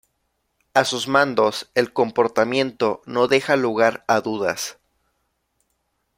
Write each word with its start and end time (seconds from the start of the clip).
A 0.73 0.83
sus 0.83 1.07
mandos, 1.07 1.69
el 1.75 1.93
comportamiento 1.93 3.03
no 3.05 3.27
deja 3.27 3.55
lugar 3.55 4.03
a 4.07 4.19
dudas. 4.21 4.79